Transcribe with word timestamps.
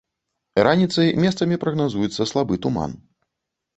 Раніцай 0.67 1.11
месцамі 1.25 1.59
прагназуецца 1.65 2.29
слабы 2.33 2.61
туман. 2.67 2.91